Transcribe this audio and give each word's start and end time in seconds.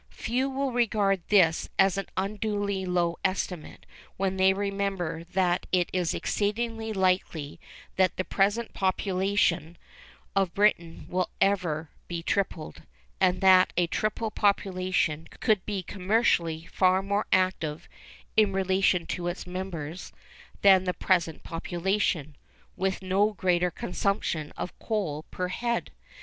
Few 0.09 0.49
will 0.49 0.71
regard 0.71 1.21
this 1.27 1.69
as 1.77 1.95
an 1.95 2.07
unduly 2.17 2.85
low 2.87 3.19
estimate 3.23 3.85
when 4.17 4.37
they 4.37 4.51
remember 4.51 5.23
that 5.25 5.67
it 5.71 5.91
is 5.93 6.15
exceedingly 6.15 6.89
unlikely 6.89 7.59
that 7.97 8.17
the 8.17 8.23
present 8.23 8.73
population 8.73 9.77
of 10.35 10.55
Britain 10.55 11.05
will 11.07 11.29
ever 11.39 11.91
be 12.07 12.23
tripled, 12.23 12.81
and 13.19 13.41
that 13.41 13.73
a 13.77 13.85
triple 13.85 14.31
population 14.31 15.27
could 15.39 15.63
be 15.67 15.83
commercially 15.83 16.65
far 16.71 17.03
more 17.03 17.27
active 17.31 17.87
(in 18.35 18.53
relation 18.53 19.05
to 19.05 19.27
its 19.27 19.45
numbers) 19.45 20.11
than 20.63 20.85
the 20.85 20.95
present 20.95 21.43
population, 21.43 22.35
with 22.75 23.03
no 23.03 23.33
greater 23.33 23.69
consumption 23.69 24.51
of 24.57 24.79
coal 24.79 25.25
per 25.29 25.49
head. 25.49 25.91